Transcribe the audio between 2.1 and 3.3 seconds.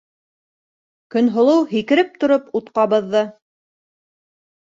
тороп ут ҡабыҙҙы.